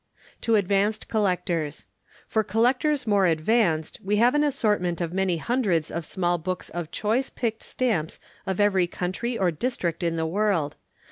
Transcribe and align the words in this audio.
TO 0.41 0.55
ADVANCED 0.55 1.07
COLLECTORS. 1.09 1.85
For 2.25 2.43
Collectors 2.43 3.05
more 3.05 3.27
advanced 3.27 3.99
we 4.03 4.15
have 4.15 4.33
an 4.33 4.43
assortment 4.43 4.99
of 4.99 5.13
many 5.13 5.37
hundreds 5.37 5.91
of 5.91 6.05
small 6.07 6.39
books 6.39 6.71
of 6.71 6.89
Choice 6.89 7.29
picked 7.29 7.61
Stamps 7.61 8.19
of 8.47 8.59
every 8.59 8.87
Country 8.87 9.37
or 9.37 9.51
District 9.51 10.01
in 10.01 10.15
the 10.15 10.25
World. 10.25 10.75